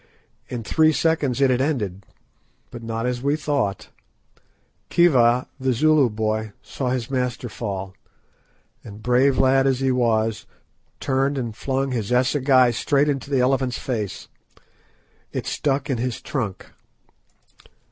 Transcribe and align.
In 0.49 0.63
three 0.63 0.91
seconds 0.93 1.41
it 1.41 1.51
had 1.51 1.61
ended, 1.61 2.07
but 2.71 2.81
not 2.81 3.05
as 3.05 3.21
we 3.21 3.35
thought. 3.35 3.89
Khiva, 4.89 5.45
the 5.59 5.73
Zulu 5.73 6.09
boy, 6.09 6.53
saw 6.63 6.89
his 6.89 7.11
master 7.11 7.47
fall, 7.47 7.93
and 8.83 9.03
brave 9.03 9.37
lad 9.37 9.67
as 9.67 9.79
he 9.79 9.91
was, 9.91 10.47
turned 10.99 11.37
and 11.37 11.55
flung 11.55 11.91
his 11.91 12.11
assegai 12.11 12.71
straight 12.71 13.09
into 13.09 13.29
the 13.29 13.41
elephant's 13.41 13.77
face. 13.77 14.27
It 15.31 15.45
stuck 15.45 15.87
in 15.87 15.99
his 15.99 16.19
trunk. 16.19 16.71